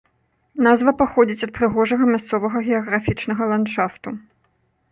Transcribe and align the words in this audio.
Назва 0.67 0.93
паходзіць 1.01 1.45
ад 1.49 1.53
прыгожага 1.59 2.03
мясцовага 2.13 2.57
геаграфічнага 2.71 3.43
ландшафту. 3.53 4.09